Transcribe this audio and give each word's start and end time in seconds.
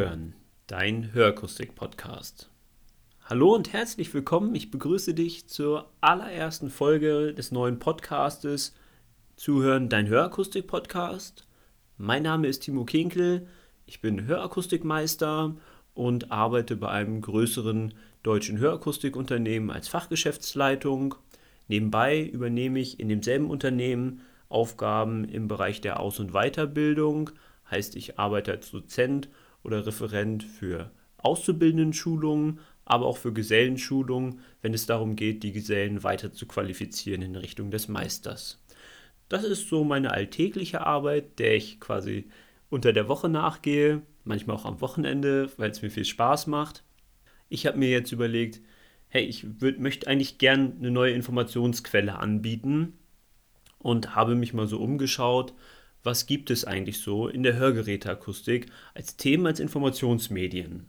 Zuhören, 0.00 0.34
dein 0.66 1.12
Hörakustik-Podcast. 1.12 2.48
Hallo 3.26 3.54
und 3.54 3.74
herzlich 3.74 4.14
willkommen. 4.14 4.54
Ich 4.54 4.70
begrüße 4.70 5.12
dich 5.12 5.46
zur 5.46 5.90
allerersten 6.00 6.70
Folge 6.70 7.34
des 7.34 7.52
neuen 7.52 7.78
Podcastes 7.78 8.74
Zuhören, 9.36 9.90
dein 9.90 10.08
Hörakustik-Podcast. 10.08 11.46
Mein 11.98 12.22
Name 12.22 12.48
ist 12.48 12.60
Timo 12.60 12.86
Kinkel. 12.86 13.46
Ich 13.84 14.00
bin 14.00 14.24
Hörakustikmeister 14.24 15.54
und 15.92 16.32
arbeite 16.32 16.76
bei 16.76 16.88
einem 16.88 17.20
größeren 17.20 17.92
deutschen 18.22 18.56
Hörakustikunternehmen 18.56 19.70
als 19.70 19.88
Fachgeschäftsleitung. 19.88 21.14
Nebenbei 21.68 22.22
übernehme 22.22 22.78
ich 22.78 23.00
in 23.00 23.10
demselben 23.10 23.50
Unternehmen 23.50 24.22
Aufgaben 24.48 25.26
im 25.26 25.46
Bereich 25.46 25.82
der 25.82 26.00
Aus- 26.00 26.20
und 26.20 26.32
Weiterbildung. 26.32 27.32
Heißt, 27.70 27.96
ich 27.96 28.18
arbeite 28.18 28.52
als 28.52 28.70
Dozent 28.70 29.28
oder 29.62 29.86
Referent 29.86 30.42
für 30.44 30.90
Auszubildenden-Schulungen, 31.18 32.60
aber 32.84 33.06
auch 33.06 33.18
für 33.18 33.32
Gesellenschulungen, 33.32 34.40
wenn 34.62 34.74
es 34.74 34.86
darum 34.86 35.16
geht, 35.16 35.42
die 35.42 35.52
Gesellen 35.52 36.02
weiter 36.02 36.32
zu 36.32 36.46
qualifizieren 36.46 37.22
in 37.22 37.36
Richtung 37.36 37.70
des 37.70 37.88
Meisters. 37.88 38.62
Das 39.28 39.44
ist 39.44 39.68
so 39.68 39.84
meine 39.84 40.10
alltägliche 40.10 40.84
Arbeit, 40.84 41.38
der 41.38 41.56
ich 41.56 41.78
quasi 41.78 42.28
unter 42.68 42.92
der 42.92 43.08
Woche 43.08 43.28
nachgehe, 43.28 44.02
manchmal 44.24 44.56
auch 44.56 44.64
am 44.64 44.80
Wochenende, 44.80 45.50
weil 45.56 45.70
es 45.70 45.82
mir 45.82 45.90
viel 45.90 46.04
Spaß 46.04 46.48
macht. 46.48 46.82
Ich 47.48 47.66
habe 47.66 47.78
mir 47.78 47.90
jetzt 47.90 48.12
überlegt, 48.12 48.60
hey, 49.08 49.24
ich 49.24 49.60
würd, 49.60 49.78
möchte 49.78 50.06
eigentlich 50.06 50.38
gern 50.38 50.76
eine 50.78 50.90
neue 50.90 51.12
Informationsquelle 51.12 52.18
anbieten 52.18 52.94
und 53.78 54.14
habe 54.14 54.34
mich 54.34 54.52
mal 54.52 54.66
so 54.66 54.80
umgeschaut, 54.80 55.54
was 56.02 56.26
gibt 56.26 56.50
es 56.50 56.64
eigentlich 56.64 57.00
so 57.00 57.28
in 57.28 57.42
der 57.42 57.56
Hörgeräteakustik 57.56 58.66
als 58.94 59.16
Themen, 59.16 59.46
als 59.46 59.60
Informationsmedien. 59.60 60.86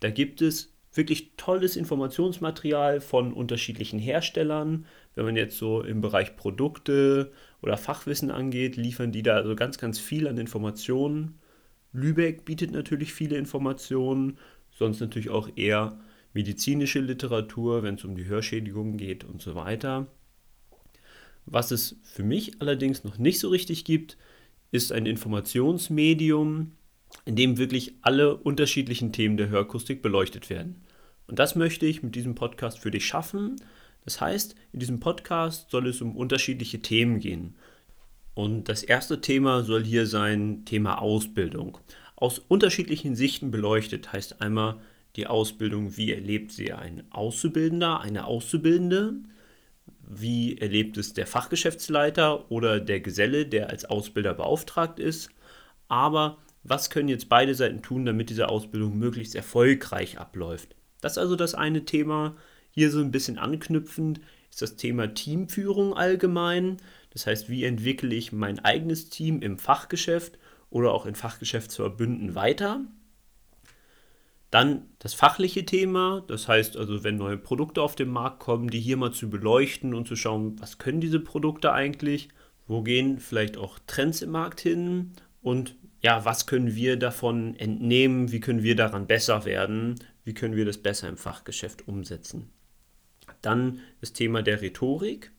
Da 0.00 0.10
gibt 0.10 0.42
es 0.42 0.72
wirklich 0.92 1.32
tolles 1.36 1.76
Informationsmaterial 1.76 3.00
von 3.00 3.32
unterschiedlichen 3.32 3.98
Herstellern. 3.98 4.86
Wenn 5.14 5.24
man 5.24 5.36
jetzt 5.36 5.56
so 5.56 5.82
im 5.82 6.00
Bereich 6.00 6.36
Produkte 6.36 7.32
oder 7.62 7.76
Fachwissen 7.76 8.30
angeht, 8.30 8.76
liefern 8.76 9.12
die 9.12 9.22
da 9.22 9.36
also 9.36 9.54
ganz, 9.54 9.78
ganz 9.78 9.98
viel 9.98 10.26
an 10.26 10.38
Informationen. 10.38 11.38
Lübeck 11.92 12.44
bietet 12.44 12.72
natürlich 12.72 13.12
viele 13.12 13.36
Informationen, 13.36 14.38
sonst 14.70 15.00
natürlich 15.00 15.30
auch 15.30 15.48
eher 15.56 15.98
medizinische 16.32 17.00
Literatur, 17.00 17.82
wenn 17.82 17.96
es 17.96 18.04
um 18.04 18.16
die 18.16 18.26
Hörschädigungen 18.26 18.96
geht 18.96 19.24
und 19.24 19.42
so 19.42 19.54
weiter. 19.54 20.06
Was 21.46 21.70
es 21.70 21.96
für 22.04 22.22
mich 22.22 22.60
allerdings 22.60 23.04
noch 23.04 23.18
nicht 23.18 23.40
so 23.40 23.48
richtig 23.48 23.84
gibt, 23.84 24.16
ist 24.70 24.92
ein 24.92 25.06
Informationsmedium, 25.06 26.72
in 27.24 27.36
dem 27.36 27.58
wirklich 27.58 27.94
alle 28.02 28.36
unterschiedlichen 28.36 29.12
Themen 29.12 29.36
der 29.36 29.48
Hörakustik 29.48 30.02
beleuchtet 30.02 30.50
werden. 30.50 30.82
Und 31.26 31.38
das 31.38 31.54
möchte 31.54 31.86
ich 31.86 32.02
mit 32.02 32.14
diesem 32.14 32.34
Podcast 32.34 32.78
für 32.78 32.90
dich 32.90 33.06
schaffen. 33.06 33.56
Das 34.04 34.20
heißt, 34.20 34.54
in 34.72 34.80
diesem 34.80 35.00
Podcast 35.00 35.70
soll 35.70 35.86
es 35.88 36.00
um 36.00 36.16
unterschiedliche 36.16 36.80
Themen 36.80 37.20
gehen. 37.20 37.54
Und 38.34 38.68
das 38.68 38.82
erste 38.82 39.20
Thema 39.20 39.62
soll 39.62 39.84
hier 39.84 40.06
sein 40.06 40.64
Thema 40.64 41.00
Ausbildung. 41.00 41.78
Aus 42.16 42.38
unterschiedlichen 42.38 43.16
Sichten 43.16 43.50
beleuchtet 43.50 44.12
heißt 44.12 44.40
einmal 44.40 44.80
die 45.16 45.26
Ausbildung, 45.26 45.96
wie 45.96 46.12
erlebt 46.12 46.52
sie 46.52 46.72
ein 46.72 47.02
Auszubildender, 47.10 48.00
eine 48.00 48.26
Auszubildende, 48.26 49.14
wie 50.12 50.58
erlebt 50.58 50.96
es 50.96 51.12
der 51.12 51.26
Fachgeschäftsleiter 51.26 52.50
oder 52.50 52.80
der 52.80 53.00
Geselle, 53.00 53.46
der 53.46 53.70
als 53.70 53.84
Ausbilder 53.84 54.34
beauftragt 54.34 54.98
ist. 54.98 55.30
Aber 55.86 56.38
was 56.64 56.90
können 56.90 57.08
jetzt 57.08 57.28
beide 57.28 57.54
Seiten 57.54 57.80
tun, 57.80 58.04
damit 58.04 58.28
diese 58.28 58.48
Ausbildung 58.48 58.98
möglichst 58.98 59.36
erfolgreich 59.36 60.18
abläuft? 60.18 60.74
Das 61.00 61.12
ist 61.12 61.18
also 61.18 61.36
das 61.36 61.54
eine 61.54 61.84
Thema. 61.84 62.36
Hier 62.72 62.90
so 62.90 62.98
ein 62.98 63.12
bisschen 63.12 63.38
anknüpfend 63.38 64.20
ist 64.50 64.62
das 64.62 64.74
Thema 64.74 65.14
Teamführung 65.14 65.94
allgemein. 65.94 66.78
Das 67.10 67.26
heißt, 67.26 67.48
wie 67.48 67.64
entwickle 67.64 68.12
ich 68.12 68.32
mein 68.32 68.58
eigenes 68.58 69.10
Team 69.10 69.42
im 69.42 69.58
Fachgeschäft 69.58 70.38
oder 70.70 70.92
auch 70.92 71.06
in 71.06 71.14
Fachgeschäftsverbünden 71.14 72.34
weiter? 72.34 72.84
Dann 74.50 74.88
das 74.98 75.14
fachliche 75.14 75.64
Thema, 75.64 76.24
das 76.26 76.48
heißt 76.48 76.76
also, 76.76 77.04
wenn 77.04 77.16
neue 77.16 77.36
Produkte 77.36 77.82
auf 77.82 77.94
den 77.94 78.10
Markt 78.10 78.40
kommen, 78.40 78.68
die 78.68 78.80
hier 78.80 78.96
mal 78.96 79.12
zu 79.12 79.30
beleuchten 79.30 79.94
und 79.94 80.08
zu 80.08 80.16
schauen, 80.16 80.60
was 80.60 80.78
können 80.78 81.00
diese 81.00 81.20
Produkte 81.20 81.72
eigentlich, 81.72 82.28
wo 82.66 82.82
gehen 82.82 83.20
vielleicht 83.20 83.56
auch 83.56 83.78
Trends 83.86 84.22
im 84.22 84.30
Markt 84.30 84.60
hin? 84.60 85.12
Und 85.40 85.76
ja, 86.02 86.24
was 86.24 86.46
können 86.46 86.74
wir 86.74 86.96
davon 86.96 87.54
entnehmen, 87.56 88.32
wie 88.32 88.40
können 88.40 88.62
wir 88.62 88.74
daran 88.74 89.06
besser 89.06 89.44
werden, 89.44 89.96
wie 90.24 90.34
können 90.34 90.56
wir 90.56 90.64
das 90.64 90.78
besser 90.78 91.08
im 91.08 91.16
Fachgeschäft 91.16 91.86
umsetzen. 91.86 92.50
Dann 93.42 93.80
das 94.00 94.12
Thema 94.12 94.42
der 94.42 94.62
Rhetorik, 94.62 95.32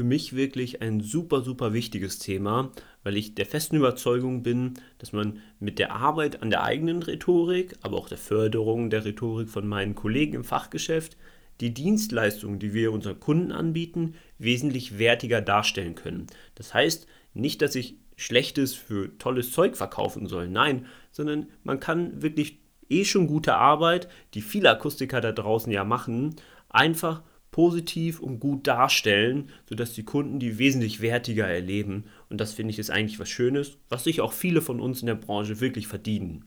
für 0.00 0.04
mich 0.04 0.34
wirklich 0.34 0.80
ein 0.80 1.02
super, 1.02 1.42
super 1.42 1.74
wichtiges 1.74 2.18
Thema, 2.18 2.72
weil 3.04 3.18
ich 3.18 3.34
der 3.34 3.44
festen 3.44 3.76
Überzeugung 3.76 4.42
bin, 4.42 4.72
dass 4.96 5.12
man 5.12 5.42
mit 5.58 5.78
der 5.78 5.92
Arbeit 5.92 6.42
an 6.42 6.48
der 6.48 6.62
eigenen 6.62 7.02
Rhetorik, 7.02 7.76
aber 7.82 7.98
auch 7.98 8.08
der 8.08 8.16
Förderung 8.16 8.88
der 8.88 9.04
Rhetorik 9.04 9.50
von 9.50 9.68
meinen 9.68 9.94
Kollegen 9.94 10.36
im 10.36 10.44
Fachgeschäft 10.44 11.18
die 11.60 11.74
Dienstleistungen, 11.74 12.58
die 12.58 12.72
wir 12.72 12.92
unseren 12.92 13.20
Kunden 13.20 13.52
anbieten, 13.52 14.14
wesentlich 14.38 14.98
wertiger 14.98 15.42
darstellen 15.42 15.96
können. 15.96 16.28
Das 16.54 16.72
heißt 16.72 17.06
nicht, 17.34 17.60
dass 17.60 17.74
ich 17.74 17.96
schlechtes 18.16 18.72
für 18.72 19.18
tolles 19.18 19.52
Zeug 19.52 19.76
verkaufen 19.76 20.26
soll, 20.28 20.48
nein, 20.48 20.86
sondern 21.12 21.48
man 21.62 21.78
kann 21.78 22.22
wirklich 22.22 22.58
eh 22.88 23.04
schon 23.04 23.26
gute 23.26 23.56
Arbeit, 23.56 24.08
die 24.32 24.40
viele 24.40 24.70
Akustiker 24.70 25.20
da 25.20 25.32
draußen 25.32 25.70
ja 25.70 25.84
machen, 25.84 26.36
einfach 26.70 27.20
positiv 27.50 28.20
und 28.20 28.40
gut 28.40 28.66
darstellen, 28.66 29.50
sodass 29.68 29.92
die 29.92 30.04
Kunden 30.04 30.38
die 30.38 30.58
wesentlich 30.58 31.00
wertiger 31.00 31.46
erleben. 31.46 32.04
Und 32.28 32.40
das 32.40 32.52
finde 32.52 32.70
ich 32.72 32.78
ist 32.78 32.90
eigentlich 32.90 33.18
was 33.18 33.28
Schönes, 33.28 33.78
was 33.88 34.04
sich 34.04 34.20
auch 34.20 34.32
viele 34.32 34.62
von 34.62 34.80
uns 34.80 35.00
in 35.00 35.06
der 35.06 35.14
Branche 35.14 35.60
wirklich 35.60 35.86
verdienen. 35.86 36.44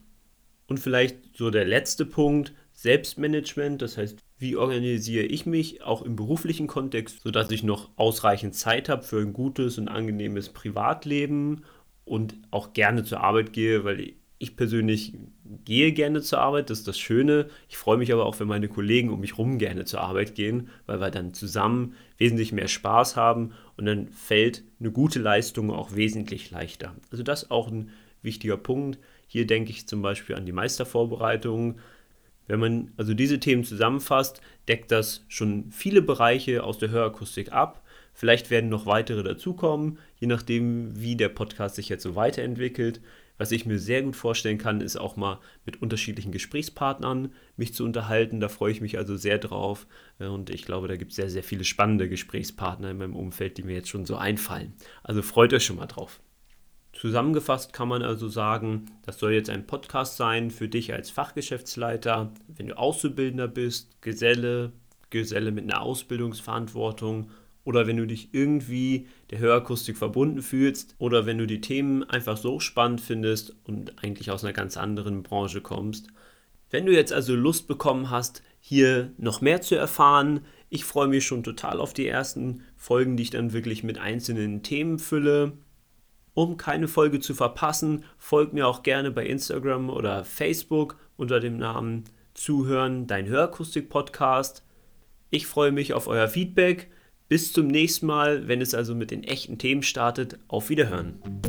Und 0.68 0.80
vielleicht 0.80 1.18
so 1.36 1.50
der 1.50 1.66
letzte 1.66 2.06
Punkt, 2.06 2.54
Selbstmanagement, 2.74 3.82
das 3.82 3.98
heißt, 3.98 4.20
wie 4.38 4.56
organisiere 4.56 5.26
ich 5.26 5.46
mich 5.46 5.84
auch 5.84 6.02
im 6.02 6.16
beruflichen 6.16 6.68
Kontext, 6.68 7.22
sodass 7.22 7.52
ich 7.52 7.64
noch 7.64 7.92
ausreichend 7.98 8.56
Zeit 8.56 8.90
habe 8.90 9.04
für 9.04 9.20
ein 9.20 9.34
gutes 9.34 9.78
und 9.78 9.88
angenehmes 9.88 10.50
Privatleben 10.50 11.64
und 12.06 12.36
auch 12.52 12.74
gerne 12.74 13.04
zur 13.04 13.22
Arbeit 13.22 13.54
gehe, 13.54 13.84
weil 13.84 14.14
ich 14.40 14.56
persönlich 14.56 15.14
gehe 15.66 15.92
gerne 15.92 16.22
zur 16.22 16.40
Arbeit, 16.40 16.70
das 16.70 16.80
ist 16.80 16.88
das 16.88 17.00
Schöne. 17.00 17.50
Ich 17.70 17.78
freue 17.78 17.98
mich 17.98 18.12
aber 18.12 18.26
auch, 18.26 18.40
wenn 18.40 18.48
meine 18.48 18.68
Kollegen 18.68 19.10
um 19.10 19.20
mich 19.20 19.34
herum 19.34 19.58
gerne 19.58 19.86
zur 19.86 20.02
Arbeit 20.02 20.36
gehen, 20.36 20.70
weil 20.86 21.00
wir 21.00 21.12
dann 21.12 21.34
zusammen 21.34 21.96
wesentlich 22.18 22.52
mehr 22.52 22.68
Spaß 22.68 23.16
haben 23.16 23.54
und 23.78 23.86
dann 23.86 24.08
fällt 24.10 24.64
eine 24.80 24.92
gute 24.92 25.20
Leistung 25.20 25.72
auch 25.72 25.96
wesentlich 25.96 26.52
leichter. 26.52 26.96
Also 27.12 27.24
das 27.24 27.44
ist 27.44 27.52
auch 27.52 27.70
ein 27.70 27.92
wichtiger 28.22 28.58
Punkt. 28.58 29.00
Hier 29.28 29.46
denke 29.46 29.72
ich 29.72 29.88
zum 29.88 30.02
Beispiel 30.02 30.36
an 30.36 30.46
die 30.46 30.52
Meistervorbereitung. 30.52 31.80
Wenn 32.48 32.60
man 32.60 32.92
also 32.98 33.14
diese 33.14 33.40
Themen 33.40 33.64
zusammenfasst, 33.64 34.42
deckt 34.68 34.92
das 34.92 35.26
schon 35.28 35.72
viele 35.72 36.02
Bereiche 36.02 36.64
aus 36.64 36.78
der 36.78 36.90
Hörakustik 36.90 37.52
ab. 37.52 37.83
Vielleicht 38.14 38.52
werden 38.52 38.70
noch 38.70 38.86
weitere 38.86 39.24
dazukommen, 39.24 39.98
je 40.20 40.28
nachdem, 40.28 41.00
wie 41.00 41.16
der 41.16 41.30
Podcast 41.30 41.76
sich 41.76 41.90
jetzt 41.90 42.04
so 42.04 42.16
weiterentwickelt. 42.16 43.02
Was 43.38 43.52
ich 43.52 43.66
mir 43.66 43.80
sehr 43.80 44.04
gut 44.04 44.16
vorstellen 44.16 44.60
kann, 44.60 44.80
ist 44.80 44.96
auch 44.96 45.16
mal 45.16 45.40
mit 45.66 45.82
unterschiedlichen 45.82 46.32
Gesprächspartnern 46.32 47.34
mich 47.58 47.74
zu 47.74 47.84
unterhalten. 47.84 48.40
Da 48.40 48.48
freue 48.48 48.72
ich 48.72 48.80
mich 48.80 48.98
also 48.98 49.18
sehr 49.18 49.40
drauf. 49.40 49.88
Äh, 50.20 50.28
und 50.28 50.52
ich 50.52 50.66
glaube, 50.66 50.88
da 50.88 50.96
gibt 50.96 51.12
es 51.12 51.16
sehr, 51.16 51.30
sehr 51.30 51.44
viele 51.44 51.64
spannende 51.64 52.08
Gesprächspartner 52.08 52.92
in 52.92 52.98
meinem 52.98 53.16
Umfeld, 53.16 53.58
die 53.58 53.64
mir 53.64 53.74
jetzt 53.74 53.90
schon 53.90 54.06
so 54.06 54.16
einfallen. 54.16 54.74
Also 55.02 55.24
freut 55.24 55.52
euch 55.52 55.66
schon 55.66 55.78
mal 55.78 55.88
drauf. 55.88 56.22
Zusammengefasst 56.94 57.74
kann 57.74 57.88
man 57.88 58.04
also 58.04 58.30
sagen, 58.30 58.86
das 59.04 59.18
soll 59.18 59.34
jetzt 59.34 59.50
ein 59.50 59.66
Podcast 59.66 60.16
sein 60.16 60.52
für 60.52 60.70
dich 60.70 60.94
als 60.94 61.10
Fachgeschäftsleiter, 61.10 62.32
wenn 62.48 62.68
du 62.68 62.78
Auszubildender 62.78 63.48
bist, 63.48 64.00
Geselle, 64.02 64.74
Geselle 65.10 65.52
mit 65.52 65.64
einer 65.64 65.82
Ausbildungsverantwortung 65.82 67.32
oder 67.64 67.88
wenn 67.88 67.98
du 67.98 68.06
dich 68.06 68.34
irgendwie 68.34 69.08
der 69.30 69.40
Hörakustik 69.40 69.98
verbunden 69.98 70.42
fühlst 70.42 70.96
oder 70.98 71.26
wenn 71.26 71.38
du 71.38 71.48
die 71.48 71.62
Themen 71.62 72.04
einfach 72.04 72.38
so 72.38 72.60
spannend 72.60 73.02
findest 73.02 73.56
und 73.64 74.04
eigentlich 74.04 74.32
aus 74.32 74.44
einer 74.44 74.54
ganz 74.54 74.78
anderen 74.78 75.24
Branche 75.24 75.62
kommst. 75.62 76.08
Wenn 76.70 76.86
du 76.86 76.92
jetzt 76.92 77.14
also 77.14 77.36
Lust 77.36 77.68
bekommen 77.68 78.10
hast, 78.10 78.42
hier 78.60 79.12
noch 79.18 79.42
mehr 79.42 79.62
zu 79.62 79.76
erfahren, 79.76 80.42
ich 80.70 80.86
freue 80.86 81.08
mich 81.08 81.26
schon 81.26 81.44
total 81.44 81.80
auf 81.80 81.94
die 81.94 82.08
ersten 82.08 82.64
Folgen, 82.76 83.16
die 83.16 83.24
ich 83.24 83.30
dann 83.30 83.54
wirklich 83.54 83.84
mit 83.84 84.00
einzelnen 84.00 84.64
Themen 84.64 84.98
fülle. 84.98 85.54
Um 86.34 86.58
keine 86.58 86.88
Folge 86.88 87.20
zu 87.20 87.36
verpassen, 87.36 88.04
folgt 88.18 88.54
mir 88.54 88.68
auch 88.68 88.82
gerne 88.82 89.12
bei 89.12 89.26
Instagram 89.26 89.92
oder 89.92 90.26
Facebook 90.26 90.98
unter 91.16 91.40
dem 91.40 91.58
Namen 91.58 92.06
Zuhören, 92.34 93.06
dein 93.06 93.28
Hörakustik-Podcast. 93.28 94.64
Ich 95.30 95.46
freue 95.46 95.72
mich 95.72 95.94
auf 95.94 96.08
euer 96.08 96.28
Feedback. 96.28 96.90
Bis 97.30 97.54
zum 97.54 97.68
nächsten 97.68 98.06
Mal, 98.06 98.48
wenn 98.48 98.62
es 98.62 98.74
also 98.74 98.96
mit 98.96 99.12
den 99.12 99.24
echten 99.24 99.58
Themen 99.58 99.84
startet. 99.84 100.38
Auf 100.48 100.70
Wiederhören. 100.70 101.43